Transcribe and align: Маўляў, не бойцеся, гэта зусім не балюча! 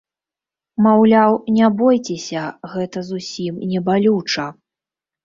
Маўляў, 0.85 1.35
не 1.57 1.67
бойцеся, 1.81 2.41
гэта 2.71 2.97
зусім 3.11 3.61
не 3.75 3.79
балюча! 3.91 4.47